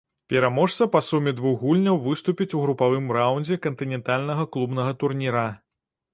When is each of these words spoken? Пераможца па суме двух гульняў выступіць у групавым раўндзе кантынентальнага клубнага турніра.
Пераможца 0.33 0.85
па 0.95 1.01
суме 1.07 1.33
двух 1.39 1.59
гульняў 1.65 1.99
выступіць 2.07 2.47
у 2.57 2.63
групавым 2.65 3.05
раўндзе 3.19 3.59
кантынентальнага 3.67 4.49
клубнага 4.59 4.99
турніра. 5.05 5.47